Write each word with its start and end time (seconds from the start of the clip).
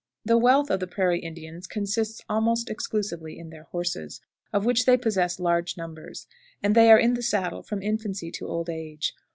The 0.25 0.35
wealth 0.39 0.71
of 0.71 0.79
the 0.79 0.87
Prairie 0.87 1.19
Indians 1.19 1.67
consists 1.67 2.21
almost 2.27 2.71
exclusively 2.71 3.37
in 3.37 3.51
their 3.51 3.65
horses, 3.65 4.19
of 4.51 4.65
which 4.65 4.85
they 4.87 4.97
possess 4.97 5.39
large 5.39 5.77
numbers; 5.77 6.25
and 6.63 6.73
they 6.73 6.91
are 6.91 6.97
in 6.97 7.13
the 7.13 7.21
saddle 7.21 7.61
from 7.61 7.83
infancy 7.83 8.31
to 8.31 8.47
old 8.47 8.67
age. 8.67 9.13